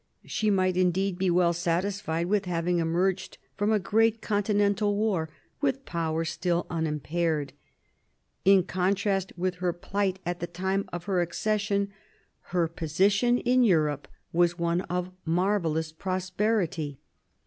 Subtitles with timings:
[0.25, 5.29] She might indeed be well satisfied with having emerged from a great continental war
[5.61, 7.53] with power still unim paired.
[8.43, 11.91] In contrast with her plight at the time of her accession,
[12.45, 16.97] her position in Europe was one of marvellous prosperity.